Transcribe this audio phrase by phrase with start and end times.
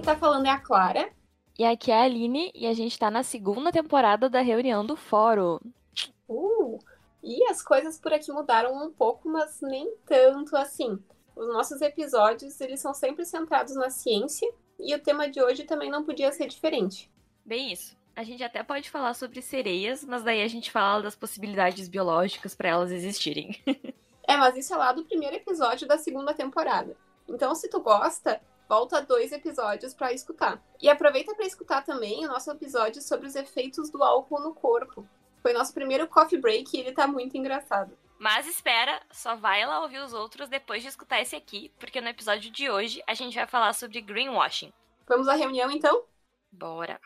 [0.00, 1.12] Quem tá falando é a Clara.
[1.58, 4.96] E aqui é a Aline e a gente tá na segunda temporada da reunião do
[4.96, 5.58] fórum.
[6.26, 6.78] Uh,
[7.22, 10.98] e as coisas por aqui mudaram um pouco, mas nem tanto assim.
[11.36, 15.90] Os nossos episódios, eles são sempre centrados na ciência e o tema de hoje também
[15.90, 17.12] não podia ser diferente.
[17.44, 17.94] Bem isso.
[18.16, 22.54] A gente até pode falar sobre sereias, mas daí a gente fala das possibilidades biológicas
[22.54, 23.54] para elas existirem.
[24.26, 26.96] é, mas isso é lá do primeiro episódio da segunda temporada.
[27.28, 30.62] Então, se tu gosta, volta dois episódios para escutar.
[30.80, 35.04] E aproveita para escutar também o nosso episódio sobre os efeitos do álcool no corpo.
[35.42, 37.98] Foi nosso primeiro coffee break e ele tá muito engraçado.
[38.16, 42.08] Mas espera, só vai lá ouvir os outros depois de escutar esse aqui, porque no
[42.10, 44.72] episódio de hoje a gente vai falar sobre greenwashing.
[45.08, 46.04] Vamos à reunião então?
[46.52, 47.00] Bora!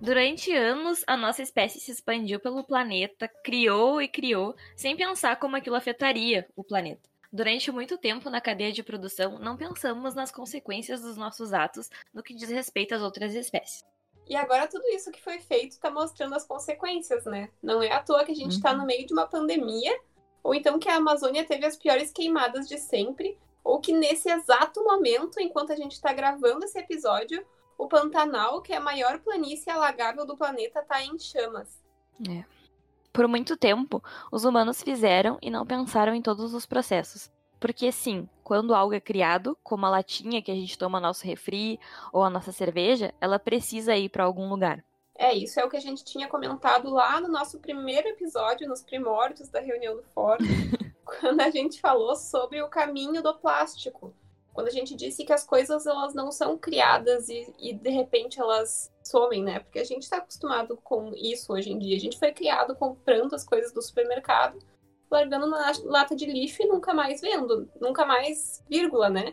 [0.00, 5.56] Durante anos, a nossa espécie se expandiu pelo planeta, criou e criou, sem pensar como
[5.56, 7.08] aquilo afetaria o planeta.
[7.30, 12.22] Durante muito tempo na cadeia de produção, não pensamos nas consequências dos nossos atos no
[12.22, 13.84] que diz respeito às outras espécies.
[14.26, 17.50] E agora tudo isso que foi feito está mostrando as consequências, né?
[17.62, 18.78] Não é à toa que a gente está uhum.
[18.78, 19.98] no meio de uma pandemia,
[20.42, 24.82] ou então que a Amazônia teve as piores queimadas de sempre, ou que nesse exato
[24.82, 27.44] momento, enquanto a gente está gravando esse episódio,
[27.76, 31.82] o Pantanal, que é a maior planície alagável do planeta, está em chamas.
[32.28, 32.57] É.
[33.18, 37.28] Por muito tempo, os humanos fizeram e não pensaram em todos os processos.
[37.58, 41.80] Porque sim, quando algo é criado, como a latinha que a gente toma nosso refri
[42.12, 44.84] ou a nossa cerveja, ela precisa ir para algum lugar.
[45.16, 48.82] É, isso é o que a gente tinha comentado lá no nosso primeiro episódio, nos
[48.82, 50.44] primórdios da reunião do fórum,
[51.04, 54.14] quando a gente falou sobre o caminho do plástico
[54.58, 58.40] quando a gente disse que as coisas elas não são criadas e, e de repente
[58.40, 59.60] elas somem, né?
[59.60, 61.96] Porque a gente está acostumado com isso hoje em dia.
[61.96, 64.58] A gente foi criado comprando as coisas do supermercado,
[65.08, 69.32] largando na lata de lixo e nunca mais vendo, nunca mais vírgula, né?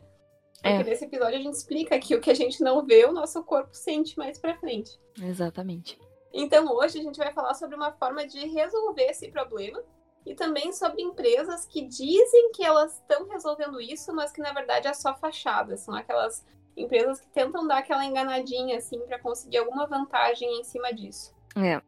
[0.61, 0.83] Porque é.
[0.83, 3.73] nesse episódio a gente explica que o que a gente não vê, o nosso corpo
[3.73, 4.91] sente mais pra frente.
[5.19, 5.97] Exatamente.
[6.31, 9.81] Então hoje a gente vai falar sobre uma forma de resolver esse problema
[10.25, 14.87] e também sobre empresas que dizem que elas estão resolvendo isso, mas que na verdade
[14.87, 15.77] é só fachada.
[15.77, 16.43] São aquelas
[16.75, 21.33] empresas que tentam dar aquela enganadinha assim para conseguir alguma vantagem em cima disso.
[21.55, 21.81] É.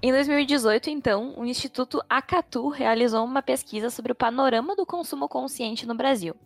[0.00, 5.86] Em 2018, então, o Instituto Acatu realizou uma pesquisa sobre o panorama do consumo consciente
[5.86, 6.36] no Brasil.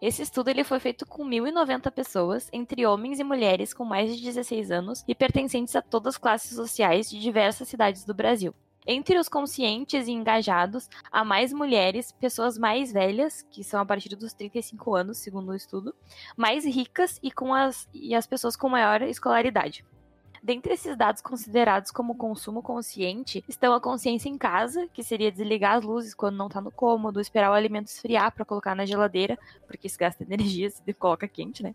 [0.00, 4.22] Esse estudo ele foi feito com 1.090 pessoas, entre homens e mulheres com mais de
[4.22, 8.54] 16 anos e pertencentes a todas as classes sociais de diversas cidades do Brasil.
[8.90, 14.16] Entre os conscientes e engajados, há mais mulheres, pessoas mais velhas, que são a partir
[14.16, 15.94] dos 35 anos, segundo o estudo,
[16.34, 19.84] mais ricas e, com as, e as pessoas com maior escolaridade.
[20.42, 25.76] Dentre esses dados considerados como consumo consciente estão a consciência em casa, que seria desligar
[25.76, 29.38] as luzes quando não está no cômodo, esperar o alimento esfriar para colocar na geladeira,
[29.66, 31.74] porque isso gasta energia se coloca quente, né?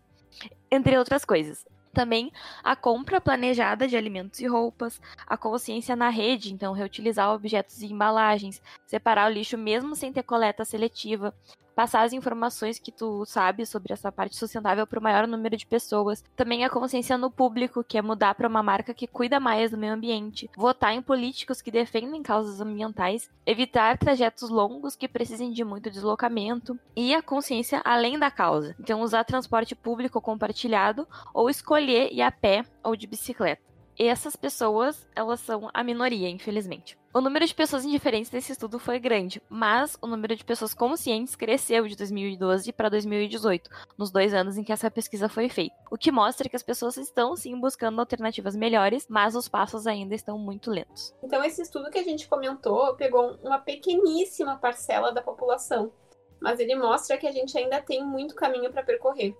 [0.68, 1.64] Entre outras coisas.
[1.94, 2.32] Também
[2.62, 7.86] a compra planejada de alimentos e roupas, a consciência na rede, então reutilizar objetos e
[7.86, 11.32] embalagens, separar o lixo mesmo sem ter coleta seletiva,
[11.74, 15.66] passar as informações que tu sabe sobre essa parte sustentável para o maior número de
[15.66, 16.24] pessoas.
[16.36, 19.78] Também a consciência no público, que é mudar para uma marca que cuida mais do
[19.78, 20.50] meio ambiente.
[20.56, 23.30] Votar em políticos que defendem causas ambientais.
[23.44, 26.78] Evitar trajetos longos que precisem de muito deslocamento.
[26.96, 28.74] E a consciência além da causa.
[28.78, 33.62] Então, usar transporte público compartilhado ou escolher ir a pé ou de bicicleta.
[33.98, 36.98] E essas pessoas, elas são a minoria, infelizmente.
[37.16, 41.36] O número de pessoas indiferentes nesse estudo foi grande, mas o número de pessoas conscientes
[41.36, 45.76] cresceu de 2012 para 2018, nos dois anos em que essa pesquisa foi feita.
[45.92, 50.12] O que mostra que as pessoas estão sim buscando alternativas melhores, mas os passos ainda
[50.12, 51.14] estão muito lentos.
[51.22, 55.92] Então, esse estudo que a gente comentou pegou uma pequeníssima parcela da população,
[56.40, 59.36] mas ele mostra que a gente ainda tem muito caminho para percorrer.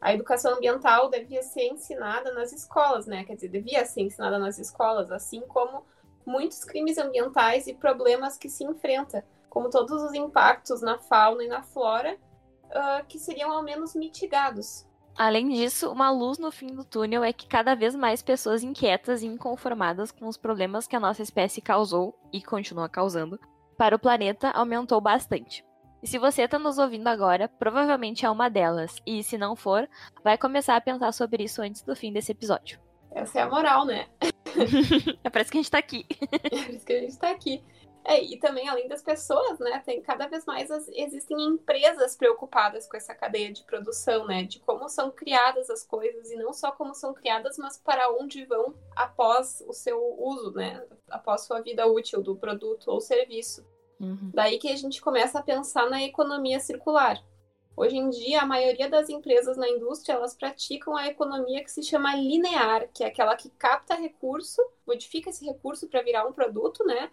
[0.00, 3.24] A educação ambiental devia ser ensinada nas escolas, né?
[3.24, 5.82] Quer dizer, devia ser ensinada nas escolas, assim como
[6.26, 11.48] muitos crimes ambientais e problemas que se enfrenta, como todos os impactos na fauna e
[11.48, 12.18] na flora,
[12.66, 14.86] uh, que seriam ao menos mitigados.
[15.16, 19.22] Além disso, uma luz no fim do túnel é que cada vez mais pessoas inquietas
[19.22, 23.40] e inconformadas com os problemas que a nossa espécie causou e continua causando
[23.76, 25.64] para o planeta aumentou bastante.
[26.02, 29.88] E se você está nos ouvindo agora, provavelmente é uma delas, e se não for,
[30.22, 32.78] vai começar a pensar sobre isso antes do fim desse episódio.
[33.10, 34.06] Essa é a moral, né?
[35.22, 36.06] é parece que a gente tá aqui.
[36.32, 37.62] é por isso que a gente tá aqui.
[38.08, 42.86] É, e também, além das pessoas, né, tem cada vez mais as, existem empresas preocupadas
[42.86, 46.70] com essa cadeia de produção, né, de como são criadas as coisas e não só
[46.70, 51.84] como são criadas, mas para onde vão após o seu uso, né, após sua vida
[51.84, 53.66] útil do produto ou serviço.
[53.98, 54.30] Uhum.
[54.32, 57.20] Daí que a gente começa a pensar na economia circular.
[57.76, 61.82] Hoje em dia, a maioria das empresas na indústria, elas praticam a economia que se
[61.82, 66.82] chama linear, que é aquela que capta recurso, modifica esse recurso para virar um produto,
[66.86, 67.10] né?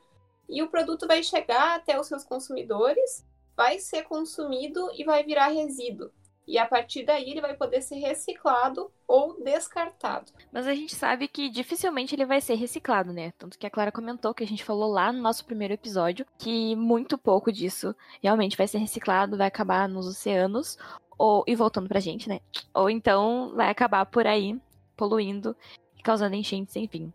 [0.47, 3.25] E o produto vai chegar até os seus consumidores,
[3.57, 6.09] vai ser consumido e vai virar resíduo.
[6.47, 10.31] E a partir daí ele vai poder ser reciclado ou descartado.
[10.51, 13.31] Mas a gente sabe que dificilmente ele vai ser reciclado, né?
[13.37, 16.75] Tanto que a Clara comentou que a gente falou lá no nosso primeiro episódio que
[16.75, 20.77] muito pouco disso realmente vai ser reciclado, vai acabar nos oceanos
[21.17, 22.39] ou e voltando pra gente, né?
[22.73, 24.59] Ou então vai acabar por aí
[24.95, 25.55] poluindo
[25.97, 27.11] e causando enchentes, enfim.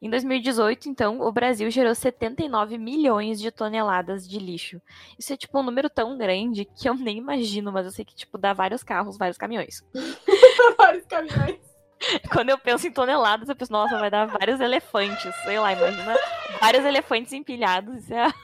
[0.00, 4.80] Em 2018, então, o Brasil gerou 79 milhões de toneladas de lixo.
[5.18, 8.14] Isso é, tipo, um número tão grande que eu nem imagino, mas eu sei que,
[8.14, 9.82] tipo, dá vários carros, vários caminhões.
[10.78, 11.58] vários caminhões.
[12.32, 15.34] Quando eu penso em toneladas, eu penso, nossa, vai dar vários elefantes.
[15.44, 16.16] Sei lá, imagina
[16.60, 18.04] vários elefantes empilhados.
[18.04, 18.34] Isso é a,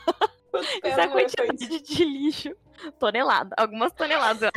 [0.84, 2.56] Isso é a quantidade de, de lixo.
[2.98, 3.54] Tonelada.
[3.56, 4.50] Algumas toneladas.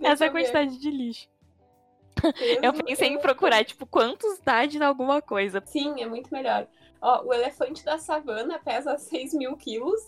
[0.00, 1.28] Essa é a quantidade de lixo.
[2.62, 5.62] Eu pensei em procurar, tipo, quantos dá de alguma coisa.
[5.66, 6.66] Sim, é muito melhor.
[7.00, 10.00] Ó, o elefante da savana pesa 6 mil quilos,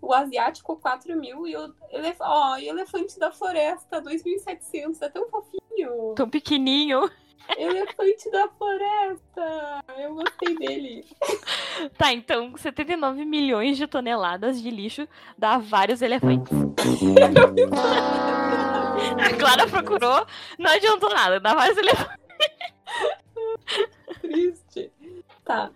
[0.00, 2.18] o asiático 4 mil e o, elef...
[2.20, 4.98] Ó, e o elefante da floresta 2.700.
[5.00, 6.14] É tão fofinho.
[6.14, 7.10] Tão pequenininho.
[7.56, 9.84] Elefante da floresta!
[9.98, 11.04] Eu gostei dele.
[11.98, 16.50] Tá, então 79 milhões de toneladas de lixo dá vários elefantes.
[19.18, 20.26] A Clara procurou,
[20.58, 22.26] não adiantou nada, dá vários elefantes.
[24.20, 24.92] Triste.
[25.44, 25.70] Tá.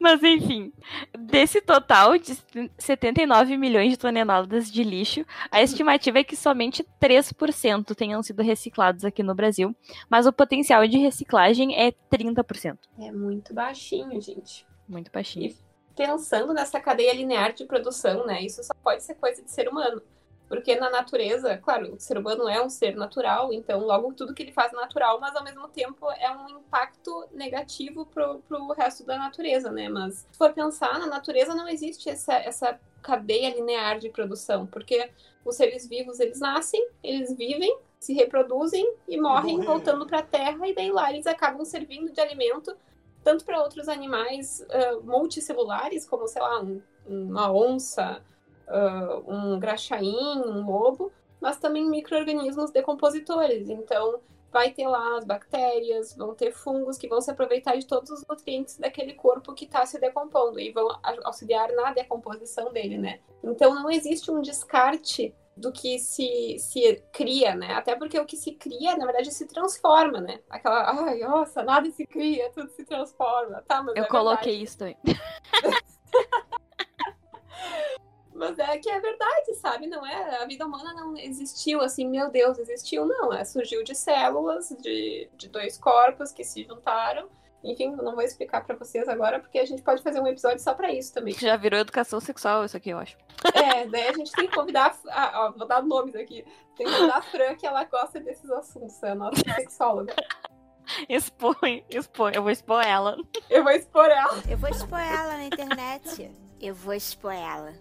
[0.00, 0.72] Mas enfim,
[1.18, 2.38] desse total de
[2.78, 9.04] 79 milhões de toneladas de lixo, a estimativa é que somente 3% tenham sido reciclados
[9.04, 9.76] aqui no Brasil,
[10.08, 12.78] mas o potencial de reciclagem é 30%.
[12.98, 14.66] É muito baixinho, gente.
[14.88, 15.50] Muito baixinho.
[15.50, 15.56] E
[15.94, 18.40] pensando nessa cadeia linear de produção, né?
[18.40, 20.00] Isso só pode ser coisa de ser humano.
[20.48, 24.42] Porque na natureza, claro, o ser humano é um ser natural, então logo tudo que
[24.42, 29.04] ele faz é natural, mas ao mesmo tempo é um impacto negativo pro, pro resto
[29.04, 29.88] da natureza, né?
[29.88, 35.10] Mas se for pensar, na natureza não existe essa, essa cadeia linear de produção, porque
[35.44, 40.66] os seres vivos, eles nascem, eles vivem, se reproduzem e morrem voltando para a Terra,
[40.66, 42.74] e daí lá eles acabam servindo de alimento
[43.22, 48.22] tanto para outros animais uh, multicelulares, como, sei lá, um, uma onça,
[48.68, 53.68] uh, um graxaim, um lobo, mas também micro-organismos decompositores.
[53.68, 54.20] Então,
[54.50, 58.24] vai ter lá as bactérias, vão ter fungos que vão se aproveitar de todos os
[58.26, 60.88] nutrientes daquele corpo que está se decompondo e vão
[61.24, 63.20] auxiliar na decomposição dele, né?
[63.42, 67.74] Então, não existe um descarte do que se, se cria, né?
[67.74, 70.40] Até porque o que se cria, na verdade, se transforma, né?
[70.48, 73.62] Aquela, ai, nossa, nada se cria, tudo se transforma.
[73.66, 74.96] Tá, mas Eu é coloquei isso também.
[78.38, 79.86] Mas é que é verdade, sabe?
[79.86, 80.42] Não é.
[80.42, 83.32] A vida humana não existiu assim, meu Deus, existiu, não.
[83.32, 87.28] É, surgiu de células, de, de dois corpos que se juntaram.
[87.64, 90.74] Enfim, não vou explicar para vocês agora, porque a gente pode fazer um episódio só
[90.74, 91.34] para isso também.
[91.38, 93.16] Já virou educação sexual isso aqui, eu acho.
[93.52, 94.96] É, daí a gente tem que convidar.
[95.08, 96.44] A, ó, vou dar nomes aqui.
[96.76, 100.14] Tem que convidar a Fran, que ela gosta desses assuntos, é a nossa sexóloga.
[101.06, 102.32] Expõe, expõe.
[102.34, 103.18] Eu vou expor ela.
[103.50, 104.42] Eu vou expor ela.
[104.48, 106.30] Eu vou expor ela na internet.
[106.58, 107.74] Eu vou expor ela.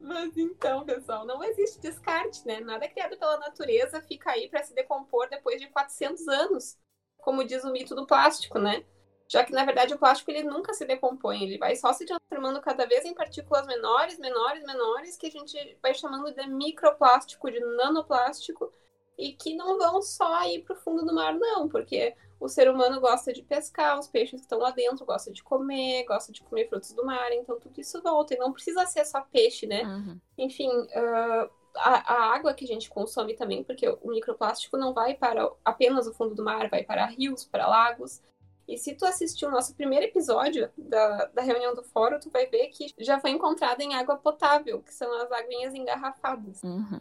[0.00, 2.60] Mas então, pessoal, não existe descarte, né?
[2.60, 6.76] Nada criado pela natureza fica aí para se decompor depois de 400 anos,
[7.18, 8.84] como diz o mito do plástico, né?
[9.28, 12.60] Já que na verdade o plástico ele nunca se decompõe, ele vai só se transformando
[12.60, 17.60] cada vez em partículas menores, menores, menores, que a gente vai chamando de microplástico, de
[17.60, 18.70] nanoplástico,
[19.18, 22.68] e que não vão só ir para o fundo do mar, não, porque o ser
[22.68, 26.42] humano gosta de pescar, os peixes que estão lá dentro gostam de comer, gosta de
[26.42, 28.34] comer frutos do mar, então tudo isso volta.
[28.34, 29.84] E não precisa ser só peixe, né?
[29.84, 30.20] Uhum.
[30.36, 35.14] Enfim, uh, a, a, água que a gente consome também, porque o microplástico não vai
[35.14, 38.20] para apenas o fundo do mar, vai para rios, para lagos.
[38.66, 42.46] E se tu assistiu o nosso primeiro episódio da, da reunião do fórum, tu vai
[42.46, 46.62] ver que já foi encontrado em água potável, que são as aguinhas engarrafadas.
[46.62, 47.00] Uhum.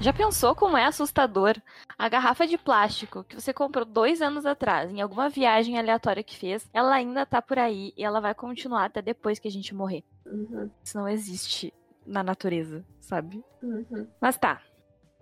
[0.00, 1.56] Já pensou como é assustador
[1.98, 6.36] a garrafa de plástico que você comprou dois anos atrás, em alguma viagem aleatória que
[6.36, 9.74] fez, ela ainda tá por aí e ela vai continuar até depois que a gente
[9.74, 10.04] morrer.
[10.26, 10.70] Uhum.
[10.84, 11.72] Isso não existe
[12.06, 13.42] na natureza, sabe?
[13.62, 14.06] Uhum.
[14.20, 14.60] Mas tá.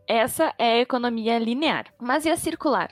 [0.06, 1.86] Essa é a economia linear.
[1.98, 2.90] Mas e a circular?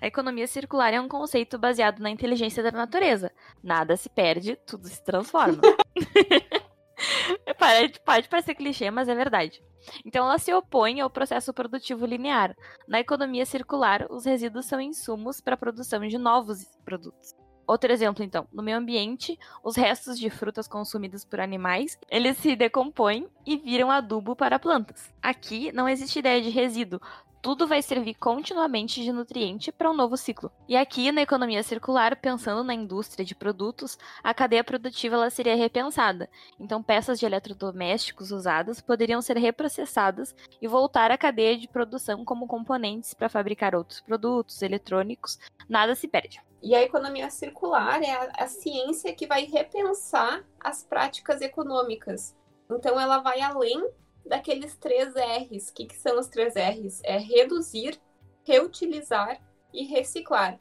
[0.00, 3.32] A economia circular é um conceito baseado na inteligência da natureza.
[3.62, 5.60] Nada se perde, tudo se transforma.
[8.04, 9.62] Pode parecer clichê, mas é verdade.
[10.04, 12.56] Então, ela se opõe ao processo produtivo linear.
[12.86, 17.34] Na economia circular, os resíduos são insumos para a produção de novos produtos.
[17.66, 22.56] Outro exemplo, então, no meio ambiente, os restos de frutas consumidas por animais, eles se
[22.56, 25.12] decompõem e viram adubo para plantas.
[25.22, 27.00] Aqui não existe ideia de resíduo,
[27.42, 30.50] tudo vai servir continuamente de nutriente para um novo ciclo.
[30.68, 35.56] E aqui, na economia circular, pensando na indústria de produtos, a cadeia produtiva ela seria
[35.56, 36.30] repensada.
[36.58, 42.46] Então, peças de eletrodomésticos usadas poderiam ser reprocessadas e voltar à cadeia de produção como
[42.46, 45.40] componentes para fabricar outros produtos eletrônicos.
[45.68, 46.40] Nada se perde.
[46.62, 52.36] E a economia circular é a, a ciência que vai repensar as práticas econômicas.
[52.70, 53.84] Então, ela vai além
[54.24, 55.68] daqueles três R's.
[55.68, 57.00] O que, que são os três R's?
[57.04, 58.00] É reduzir,
[58.44, 59.40] reutilizar
[59.72, 60.58] e reciclar.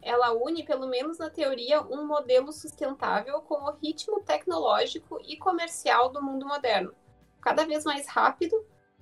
[0.00, 6.10] Ela une, pelo menos na teoria, um modelo sustentável com o ritmo tecnológico e comercial
[6.10, 6.92] do mundo moderno,
[7.40, 8.56] cada vez mais rápido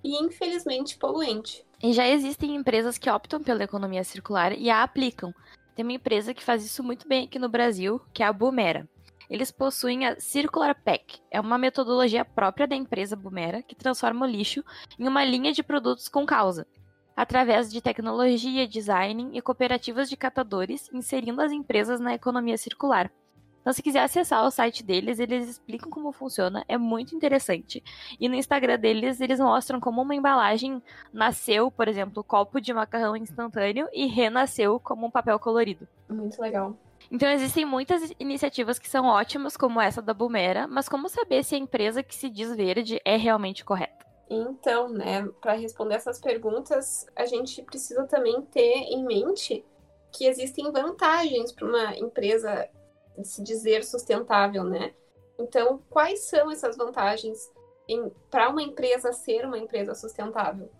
[0.04, 1.64] e infelizmente poluente.
[1.82, 5.34] E já existem empresas que optam pela economia circular e a aplicam.
[5.74, 8.86] Tem uma empresa que faz isso muito bem aqui no Brasil, que é a Bumera.
[9.30, 14.28] Eles possuem a Circular Pack, é uma metodologia própria da empresa Bumera que transforma o
[14.28, 14.64] lixo
[14.98, 16.66] em uma linha de produtos com causa,
[17.16, 23.08] através de tecnologia, design e cooperativas de catadores, inserindo as empresas na economia circular.
[23.60, 27.84] Então, se quiser acessar o site deles, eles explicam como funciona, é muito interessante.
[28.18, 30.82] E no Instagram deles, eles mostram como uma embalagem
[31.12, 35.86] nasceu, por exemplo, copo de macarrão instantâneo e renasceu como um papel colorido.
[36.08, 36.74] Muito legal.
[37.10, 41.56] Então existem muitas iniciativas que são ótimas, como essa da Bumera, mas como saber se
[41.56, 44.06] a empresa que se diz verde é realmente correta?
[44.28, 49.64] Então, né, para responder essas perguntas, a gente precisa também ter em mente
[50.12, 52.68] que existem vantagens para uma empresa
[53.24, 54.94] se dizer sustentável, né?
[55.36, 57.50] Então, quais são essas vantagens
[58.30, 60.70] para uma empresa ser uma empresa sustentável?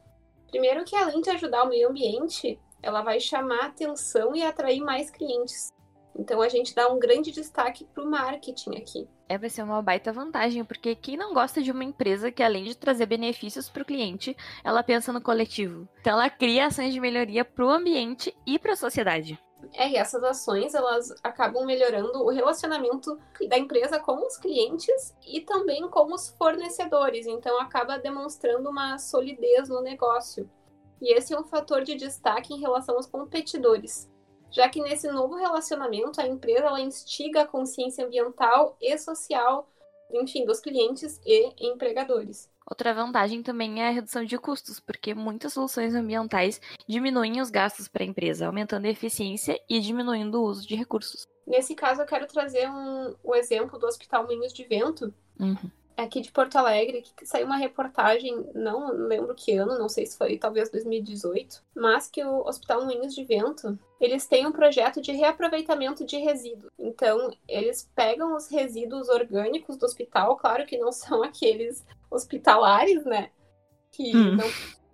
[0.49, 5.11] Primeiro que além de ajudar o meio ambiente, ela vai chamar atenção e atrair mais
[5.11, 5.73] clientes.
[6.19, 9.09] Então a gente dá um grande destaque para o marketing aqui.
[9.29, 12.65] É, vai ser uma baita vantagem, porque quem não gosta de uma empresa que, além
[12.65, 15.89] de trazer benefícios para o cliente, ela pensa no coletivo.
[16.01, 19.39] Então ela cria ações de melhoria para o ambiente e para a sociedade.
[19.75, 25.43] É, e essas ações elas acabam melhorando o relacionamento da empresa com os clientes e
[25.43, 27.27] também com os fornecedores.
[27.27, 30.51] Então acaba demonstrando uma solidez no negócio.
[31.01, 34.11] E esse é um fator de destaque em relação aos competidores
[34.51, 39.69] já que nesse novo relacionamento a empresa ela instiga a consciência ambiental e social,
[40.13, 42.51] enfim, dos clientes e empregadores.
[42.69, 47.89] Outra vantagem também é a redução de custos, porque muitas soluções ambientais diminuem os gastos
[47.89, 51.27] para a empresa, aumentando a eficiência e diminuindo o uso de recursos.
[51.47, 56.21] Nesse caso, eu quero trazer um, o exemplo do Hospital Moinhos de Vento, uhum aqui
[56.21, 60.39] de Porto Alegre, que saiu uma reportagem, não lembro que ano, não sei se foi
[60.39, 66.05] talvez 2018, mas que o Hospital Moinhos de Vento, eles têm um projeto de reaproveitamento
[66.05, 66.73] de resíduos.
[66.79, 73.31] Então, eles pegam os resíduos orgânicos do hospital, claro que não são aqueles hospitalares, né?
[73.93, 74.37] Que hum.
[74.37, 74.51] não,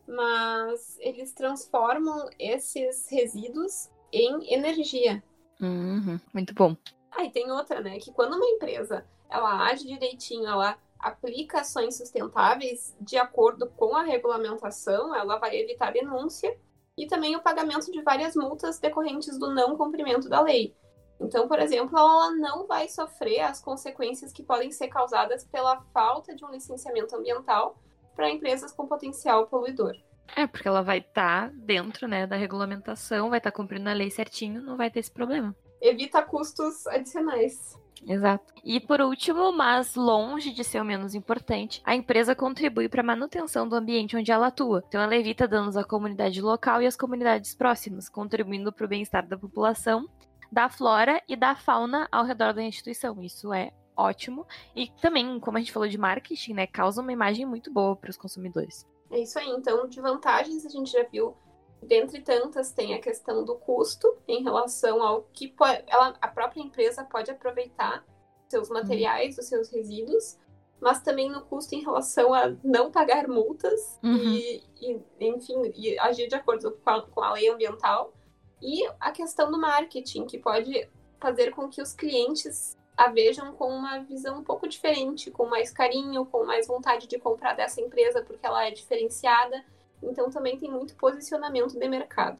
[0.06, 5.22] mas eles transformam esses resíduos em energia.
[5.60, 6.76] Uhum, muito bom.
[7.10, 7.98] Aí ah, tem outra, né?
[7.98, 14.02] Que quando uma empresa ela age direitinho, ela aplica ações sustentáveis de acordo com a
[14.02, 16.56] regulamentação, ela vai evitar denúncia
[16.96, 20.74] e também o pagamento de várias multas decorrentes do não cumprimento da lei.
[21.20, 26.34] Então, por exemplo, ela não vai sofrer as consequências que podem ser causadas pela falta
[26.34, 27.78] de um licenciamento ambiental
[28.14, 29.94] para empresas com potencial poluidor.
[30.34, 33.92] É, porque ela vai estar tá dentro né, da regulamentação, vai estar tá cumprindo a
[33.92, 35.54] lei certinho, não vai ter esse problema.
[35.80, 37.78] Evita custos adicionais.
[38.04, 38.52] Exato.
[38.64, 43.04] E por último, mas longe de ser o menos importante, a empresa contribui para a
[43.04, 44.82] manutenção do ambiente onde ela atua.
[44.86, 49.26] Então ela evita danos à comunidade local e às comunidades próximas, contribuindo para o bem-estar
[49.26, 50.08] da população,
[50.50, 53.22] da flora e da fauna ao redor da instituição.
[53.22, 54.46] Isso é ótimo.
[54.74, 58.10] E também, como a gente falou de marketing, né, causa uma imagem muito boa para
[58.10, 58.86] os consumidores.
[59.10, 59.48] É isso aí.
[59.48, 61.36] Então, de vantagens, a gente já viu
[61.86, 65.54] Dentre tantas, tem a questão do custo em relação ao que
[65.86, 68.04] ela, a própria empresa pode aproveitar
[68.48, 70.36] seus materiais, os seus resíduos,
[70.80, 74.16] mas também no custo em relação a não pagar multas uhum.
[74.16, 78.12] e, e, enfim, e agir de acordo com a, com a lei ambiental.
[78.60, 80.88] E a questão do marketing, que pode
[81.20, 85.70] fazer com que os clientes a vejam com uma visão um pouco diferente, com mais
[85.70, 89.62] carinho, com mais vontade de comprar dessa empresa porque ela é diferenciada
[90.02, 92.38] então também tem muito posicionamento de mercado.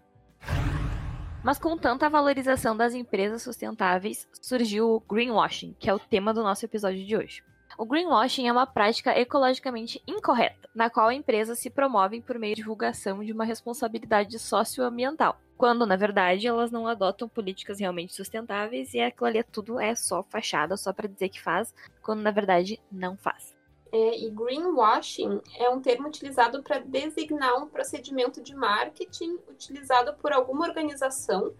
[1.43, 6.43] Mas com tanta valorização das empresas sustentáveis, surgiu o greenwashing, que é o tema do
[6.43, 7.45] nosso episódio de hoje.
[7.79, 12.55] O greenwashing é uma prática ecologicamente incorreta, na qual a empresa se promove por meio
[12.55, 18.93] de divulgação de uma responsabilidade socioambiental, quando, na verdade, elas não adotam políticas realmente sustentáveis
[18.95, 22.31] e aquilo ali é tudo é só fachada, só para dizer que faz, quando na
[22.31, 23.56] verdade não faz.
[23.97, 30.35] É, e greenwashing é um termo utilizado para designar um procedimento de marketing utilizado por
[30.35, 31.55] alguma organização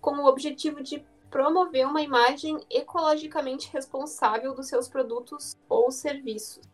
[0.00, 6.64] com o objetivo de promover uma imagem ecologicamente responsável dos seus produtos ou serviços.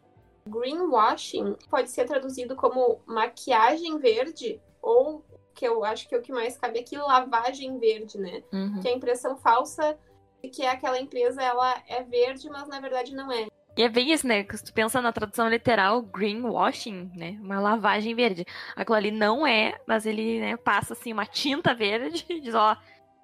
[0.46, 6.30] Greenwashing pode ser traduzido como maquiagem verde ou que eu acho que é o que
[6.30, 8.44] mais cabe aqui, lavagem verde, né?
[8.52, 8.78] Uhum.
[8.80, 9.98] Que é a impressão falsa
[10.40, 13.48] de que aquela empresa ela é verde, mas na verdade não é.
[13.78, 14.44] E é bem isso, né?
[14.50, 17.38] Se tu pensa na tradução literal, greenwashing, né?
[17.40, 18.44] Uma lavagem verde.
[18.75, 22.76] Aquilo ali não é, mas ele né, passa assim uma tinta verde e diz, ó,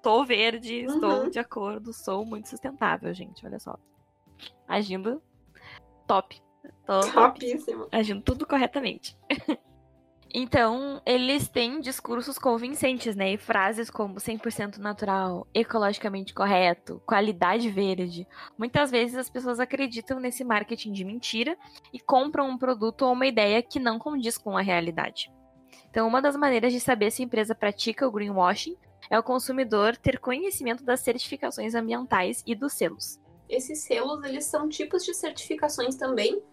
[0.05, 0.93] Estou verde, Uhum.
[0.93, 3.43] estou de acordo, sou muito sustentável, gente.
[3.43, 3.75] Olha só.
[4.67, 5.19] Agindo
[6.05, 6.39] top.
[6.85, 7.39] Tô top.
[7.39, 7.87] Topíssimo.
[7.91, 9.17] Agindo tudo corretamente.
[10.37, 13.31] então, eles têm discursos convincentes, né?
[13.31, 18.27] E frases como 100% natural, ecologicamente correto, qualidade verde.
[18.57, 21.57] Muitas vezes as pessoas acreditam nesse marketing de mentira
[21.93, 25.31] e compram um produto ou uma ideia que não condiz com a realidade.
[25.89, 28.75] Então, uma das maneiras de saber se a empresa pratica o greenwashing
[29.09, 33.21] é o consumidor ter conhecimento das certificações ambientais e dos selos.
[33.47, 36.43] Esses selos, eles são tipos de certificações também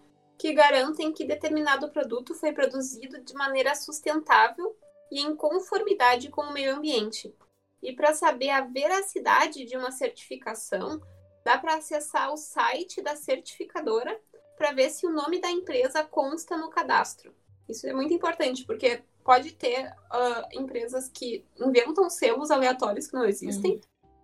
[0.43, 4.75] que garantem que determinado produto foi produzido de maneira sustentável
[5.09, 7.33] e em conformidade com o meio ambiente.
[7.81, 11.01] E para saber a veracidade de uma certificação,
[11.45, 14.19] dá para acessar o site da certificadora
[14.57, 17.33] para ver se o nome da empresa consta no cadastro.
[17.69, 23.23] Isso é muito importante, porque pode ter ah, empresas que inventam selos aleatórios que não
[23.23, 23.79] existem,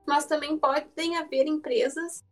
[0.06, 2.26] mas também podem haver empresas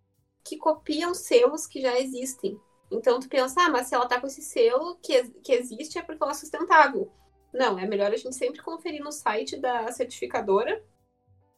[0.43, 2.59] que copiam selos que já existem.
[2.91, 6.01] Então tu pensa, ah, mas se ela tá com esse selo que, que existe é
[6.01, 7.11] porque ela é sustentável.
[7.53, 10.83] Não, é melhor a gente sempre conferir no site da certificadora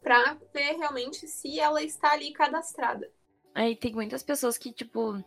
[0.01, 3.11] para ver realmente se ela está ali cadastrada.
[3.53, 5.23] Aí tem muitas pessoas que, tipo,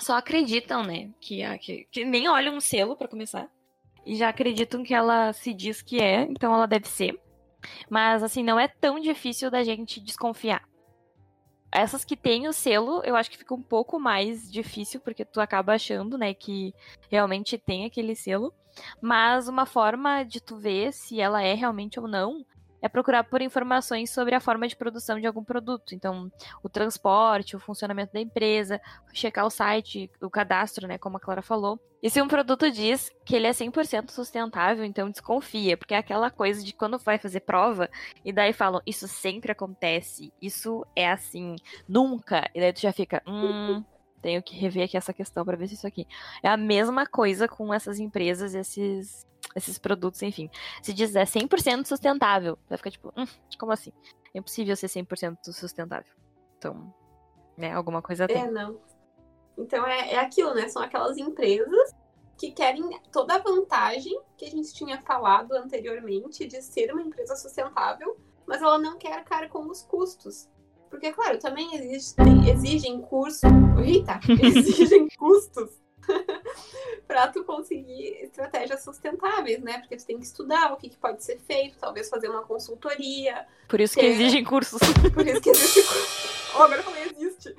[0.00, 1.10] só acreditam, né?
[1.20, 3.50] Que, que, que nem olham um selo pra começar.
[4.06, 7.20] E já acreditam que ela se diz que é, então ela deve ser.
[7.90, 10.66] Mas, assim, não é tão difícil da gente desconfiar.
[11.70, 15.40] Essas que têm o selo, eu acho que fica um pouco mais difícil, porque tu
[15.40, 16.74] acaba achando, né, que
[17.10, 18.52] realmente tem aquele selo.
[19.00, 22.44] Mas uma forma de tu ver se ela é realmente ou não
[22.80, 25.94] é procurar por informações sobre a forma de produção de algum produto.
[25.94, 26.30] Então,
[26.62, 28.80] o transporte, o funcionamento da empresa,
[29.12, 31.80] checar o site, o cadastro, né, como a Clara falou.
[32.00, 36.30] E se um produto diz que ele é 100% sustentável, então desconfia, porque é aquela
[36.30, 37.90] coisa de quando vai fazer prova
[38.24, 41.56] e daí falam, isso sempre acontece, isso é assim,
[41.88, 42.48] nunca.
[42.54, 43.82] E daí tu já fica, hum,
[44.22, 46.06] tenho que rever aqui essa questão pra ver se isso aqui.
[46.40, 50.50] É a mesma coisa com essas empresas, esses esses produtos, enfim.
[50.82, 53.26] Se dizer 100% sustentável, vai ficar tipo, hum,
[53.58, 53.92] como assim?
[54.34, 56.12] É impossível ser 100% sustentável.
[56.56, 56.92] Então,
[57.56, 58.36] né, alguma coisa tem.
[58.36, 58.78] É, não.
[59.56, 60.68] Então é, é aquilo, né?
[60.68, 61.94] São aquelas empresas
[62.36, 67.34] que querem toda a vantagem que a gente tinha falado anteriormente de ser uma empresa
[67.34, 70.48] sustentável, mas ela não quer arcar com os custos.
[70.88, 73.46] Porque, claro, também existem, exigem curso.
[73.84, 74.20] Eita!
[74.42, 75.78] Exigem custos
[77.06, 79.78] para tu conseguir estratégias sustentáveis, né?
[79.78, 83.46] Porque tu tem que estudar o que, que pode ser feito, talvez fazer uma consultoria,
[83.68, 84.10] Por isso que É.
[84.10, 84.80] exigem cursos.
[85.14, 85.80] por isso que existe.
[86.56, 87.54] Oh, agora eu falei existe.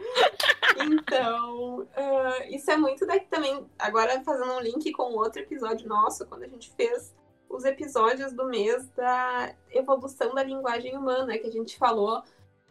[0.77, 3.65] Então, ah, isso é muito daqui também.
[3.77, 7.13] Agora, fazendo um link com outro episódio nosso, quando a gente fez
[7.49, 12.21] os episódios do mês da evolução da linguagem humana, que a gente falou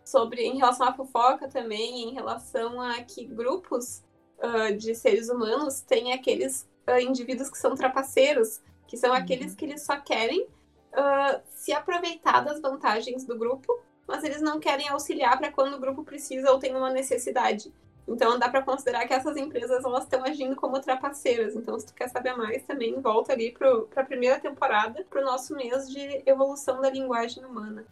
[0.04, 4.02] sobre em relação à fofoca também, em relação a que grupos
[4.40, 9.64] ah, de seres humanos têm aqueles ah, indivíduos que são trapaceiros, que são aqueles que
[9.64, 10.46] eles só querem
[10.92, 15.78] ah, se aproveitar das vantagens do grupo mas eles não querem auxiliar para quando o
[15.78, 17.70] grupo precisa ou tem uma necessidade.
[18.08, 21.54] Então dá para considerar que essas empresas elas estão agindo como trapaceiras.
[21.54, 25.24] Então se tu quer saber mais também volta ali para a primeira temporada, para o
[25.24, 27.84] nosso mês de evolução da linguagem humana.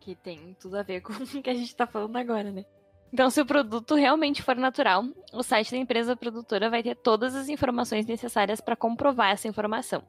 [0.00, 2.64] Que tem tudo a ver com o que a gente tá falando agora, né?
[3.12, 7.34] Então, se o produto realmente for natural, o site da empresa produtora vai ter todas
[7.34, 10.02] as informações necessárias para comprovar essa informação.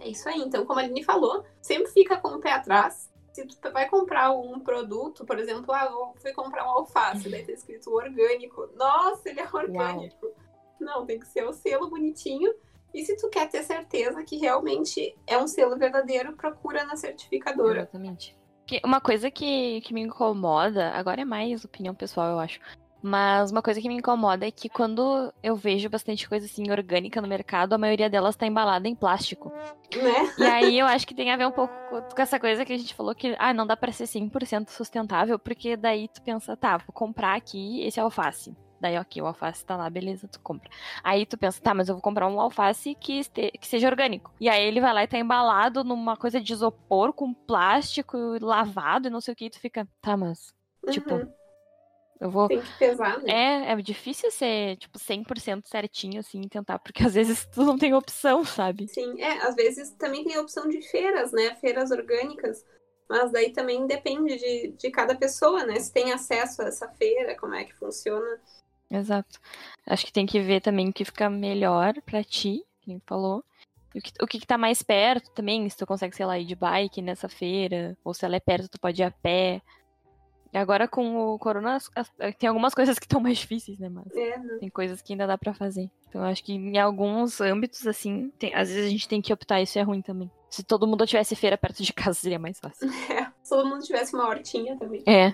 [0.00, 0.40] É isso aí.
[0.40, 3.10] Então, como a Aline falou, sempre fica com o pé atrás.
[3.32, 7.44] Se tu vai comprar um produto, por exemplo, ah, eu fui comprar um alface, daí
[7.44, 8.68] tá escrito orgânico.
[8.74, 10.32] Nossa, ele é orgânico.
[10.80, 12.54] Não, tem que ser o selo bonitinho.
[12.94, 17.80] E se tu quer ter certeza que realmente é um selo verdadeiro, procura na certificadora.
[17.80, 18.36] Exatamente.
[18.66, 22.60] Que uma coisa que, que me incomoda, agora é mais opinião pessoal, eu acho.
[23.02, 27.20] Mas uma coisa que me incomoda é que quando eu vejo bastante coisa assim orgânica
[27.20, 29.52] no mercado, a maioria delas tá embalada em plástico.
[29.94, 30.34] Né?
[30.38, 31.72] E aí eu acho que tem a ver um pouco
[32.14, 35.38] com essa coisa que a gente falou que ah, não dá para ser 100% sustentável,
[35.38, 38.56] porque daí tu pensa, tá, vou comprar aqui esse alface.
[38.80, 40.68] Daí, ok, o alface tá lá, beleza, tu compra.
[41.02, 43.50] Aí tu pensa, tá, mas eu vou comprar um alface que, este...
[43.52, 44.32] que seja orgânico.
[44.38, 49.08] E aí ele vai lá e tá embalado numa coisa de isopor com plástico lavado
[49.08, 50.54] e não sei o que, e tu fica, tá, mas,
[50.90, 51.32] tipo, Uhum.
[52.20, 52.48] eu vou.
[52.48, 53.32] Tem que pesar, né?
[53.32, 57.94] É, é difícil ser, tipo, 100% certinho, assim, tentar, porque às vezes tu não tem
[57.94, 58.86] opção, sabe?
[58.88, 61.54] Sim, é, às vezes também tem a opção de feiras, né?
[61.56, 62.64] Feiras orgânicas.
[63.08, 65.78] Mas daí também depende de, de cada pessoa, né?
[65.78, 68.40] Se tem acesso a essa feira, como é que funciona.
[68.90, 69.38] Exato.
[69.86, 73.44] Acho que tem que ver também o que fica melhor pra ti, quem falou.
[73.94, 76.54] O que, o que tá mais perto também, se tu consegue, sei lá, ir de
[76.54, 79.62] bike nessa feira, ou se ela é perto, tu pode ir a pé.
[80.52, 81.78] E agora com o corona,
[82.38, 84.56] tem algumas coisas que estão mais difíceis, né, mas É, né?
[84.60, 85.90] tem coisas que ainda dá pra fazer.
[86.08, 89.32] Então eu acho que em alguns âmbitos, assim, tem- às vezes a gente tem que
[89.32, 90.30] optar, isso é ruim também.
[90.50, 92.88] Se todo mundo tivesse feira perto de casa, seria mais fácil.
[93.10, 95.02] É, se todo mundo tivesse uma hortinha também.
[95.06, 95.32] É.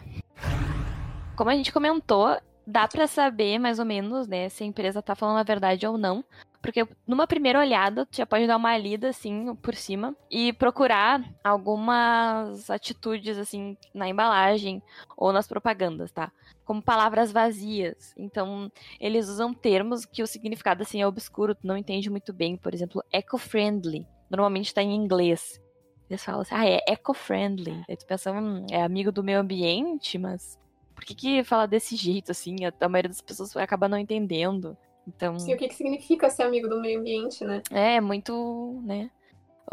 [1.37, 2.37] Como a gente comentou,
[2.73, 5.99] dá pra saber mais ou menos, né, se a empresa tá falando a verdade ou
[5.99, 6.25] não.
[6.63, 11.21] Porque numa primeira olhada, tu já pode dar uma lida, assim, por cima e procurar
[11.43, 14.81] algumas atitudes, assim, na embalagem
[15.17, 16.31] ou nas propagandas, tá?
[16.65, 18.15] Como palavras vazias.
[18.17, 22.57] Então, eles usam termos que o significado, assim, é obscuro, tu não entende muito bem.
[22.57, 24.07] Por exemplo, eco-friendly.
[24.31, 25.61] Normalmente tá em inglês.
[26.09, 27.83] Eles falam assim, ah, é eco-friendly.
[27.89, 30.57] Aí tu pensa, hum, é amigo do meio ambiente, mas
[31.03, 32.65] por que que fala desse jeito, assim?
[32.65, 34.77] A, a maioria das pessoas vai acabar não entendendo.
[35.07, 37.61] Então, E o que, que significa ser amigo do meio ambiente, né?
[37.73, 39.11] é muito, né,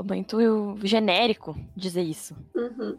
[0.03, 2.35] muito genérico dizer isso.
[2.55, 2.97] Uhum.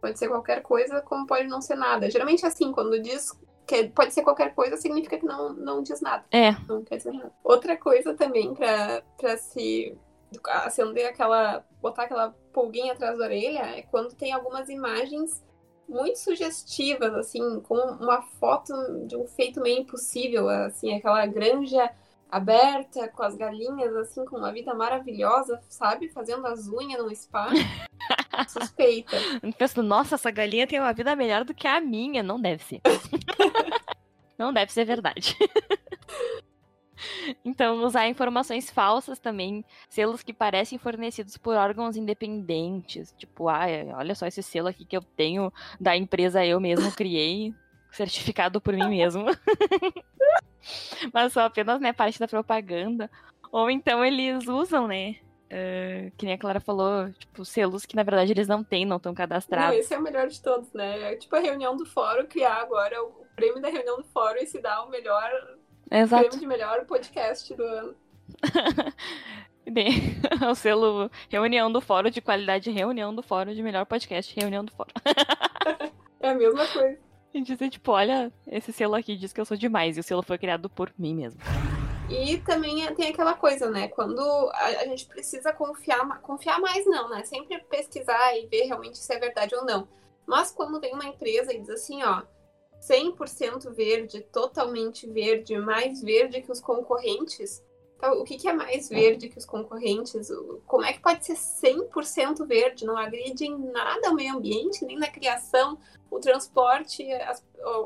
[0.00, 2.08] Pode ser qualquer coisa, como pode não ser nada.
[2.08, 6.24] Geralmente, assim, quando diz que pode ser qualquer coisa, significa que não, não diz nada.
[6.30, 7.32] É, Não quer dizer nada.
[7.42, 9.96] Outra coisa também pra, pra se
[10.64, 11.64] acender aquela.
[11.80, 15.42] botar aquela pulguinha atrás da orelha é quando tem algumas imagens
[15.92, 18.72] muito sugestivas, assim, com uma foto
[19.06, 21.90] de um feito meio impossível, assim, aquela granja
[22.30, 26.08] aberta com as galinhas, assim, com uma vida maravilhosa, sabe?
[26.08, 27.48] Fazendo as unhas no spa.
[28.48, 29.16] Suspeita.
[29.58, 32.22] penso, nossa, essa galinha tem uma vida melhor do que a minha.
[32.22, 32.80] Não deve ser.
[34.38, 35.36] não deve ser verdade.
[37.44, 44.14] Então, usar informações falsas também, selos que parecem fornecidos por órgãos independentes, tipo, ah, olha
[44.14, 47.54] só esse selo aqui que eu tenho da empresa eu mesmo criei,
[47.90, 49.26] certificado por mim mesmo.
[51.12, 53.10] Mas só apenas, né, parte da propaganda.
[53.50, 55.16] Ou então eles usam, né,
[55.50, 58.96] eh, que nem a Clara falou, tipo, selos que na verdade eles não têm, não
[58.96, 59.78] estão Não, cadastrados.
[59.78, 61.12] esse é o melhor de todos, né?
[61.12, 64.46] É tipo a reunião do fórum, criar agora o prêmio da reunião do fórum e
[64.46, 65.30] se dar o melhor
[65.90, 66.22] Exato.
[66.24, 67.94] prêmio de melhor podcast do ano.
[70.50, 74.72] O selo reunião do fórum de qualidade, reunião do fórum de melhor podcast, reunião do
[74.72, 74.92] fórum.
[76.20, 76.96] É a mesma coisa.
[77.34, 80.22] E dizer, tipo, olha, esse selo aqui diz que eu sou demais, e o selo
[80.22, 81.40] foi criado por mim mesmo.
[82.08, 83.88] E também é- tem aquela coisa, né?
[83.88, 84.20] Quando
[84.54, 87.24] a, gente precisa confiar, confiar mais não, né?
[87.24, 89.88] Sempre pesquisar e ver realmente se é verdade ou não.
[90.24, 92.22] Mas quando vem uma empresa e diz assim, ó,
[92.82, 97.62] 100% verde, totalmente verde, mais verde que os concorrentes,
[97.96, 100.28] então, o que, que é mais verde que os concorrentes?
[100.66, 102.84] Como é que pode ser 100% verde?
[102.84, 105.78] Não agride em nada ao meio ambiente, nem na criação,
[106.10, 107.44] o transporte, as-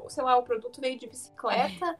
[0.09, 1.99] sei lá, o produto veio de bicicleta.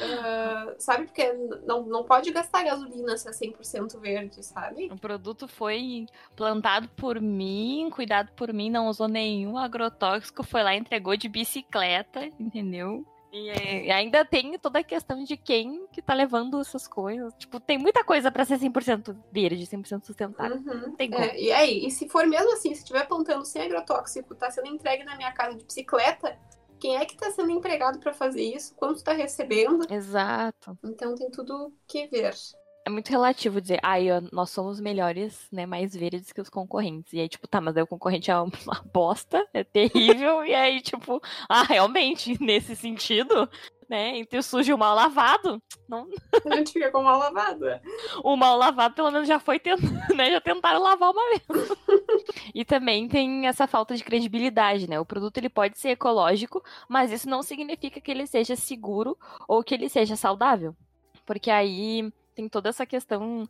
[0.00, 1.06] Ah, sabe?
[1.06, 1.32] Porque
[1.66, 4.88] não, não pode gastar gasolina se é 100% verde, sabe?
[4.90, 10.74] O produto foi plantado por mim, cuidado por mim, não usou nenhum agrotóxico, foi lá
[10.74, 13.04] e entregou de bicicleta, entendeu?
[13.32, 17.32] E, é, e ainda tem toda a questão de quem que tá levando essas coisas.
[17.38, 20.56] Tipo, tem muita coisa pra ser 100% verde, 100% sustentável.
[20.56, 20.96] Uhum.
[20.96, 21.22] Tem como.
[21.22, 24.66] É, e aí, e se for mesmo assim, se estiver plantando sem agrotóxico, tá sendo
[24.66, 26.36] entregue na minha casa de bicicleta,
[26.80, 28.74] quem é que tá sendo empregado para fazer isso?
[28.74, 29.86] Quanto tá recebendo?
[29.92, 30.76] Exato.
[30.82, 32.34] Então tem tudo que ver.
[32.90, 37.12] É muito relativo dizer, ó, nós somos melhores, né, mais verdes que os concorrentes.
[37.12, 38.50] E aí, tipo, tá, mas aí o concorrente é uma
[38.92, 43.48] bosta, é terrível, e aí, tipo, ah, realmente, nesse sentido,
[43.88, 46.08] né, entre o sujo e o mal lavado, não,
[46.50, 47.68] A gente fica com mal lavado.
[47.68, 47.80] é.
[48.24, 49.78] o mal lavado pelo menos já foi, tent...
[50.12, 51.42] né, já tentaram lavar uma vez.
[52.52, 57.12] e também tem essa falta de credibilidade, né, o produto ele pode ser ecológico, mas
[57.12, 60.74] isso não significa que ele seja seguro ou que ele seja saudável.
[61.24, 63.46] Porque aí tem toda essa questão